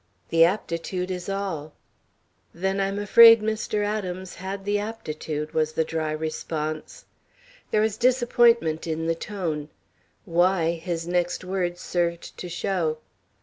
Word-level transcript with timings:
The 0.29 0.43
aptitude 0.45 1.11
is 1.11 1.29
all." 1.29 1.73
"Then 2.55 2.79
I'm 2.79 2.97
afraid 2.97 3.43
Mr. 3.43 3.85
Adams 3.85 4.33
had 4.33 4.65
the 4.65 4.79
aptitude," 4.79 5.53
was 5.53 5.73
the 5.73 5.83
dry 5.83 6.11
response. 6.11 7.05
There 7.69 7.81
was 7.81 7.97
disappointment 7.97 8.87
in 8.87 9.05
the 9.05 9.13
tone. 9.13 9.69
Why, 10.25 10.71
his 10.71 11.07
next 11.07 11.43
words 11.43 11.81
served 11.81 12.35
to 12.39 12.49
show. 12.49 12.97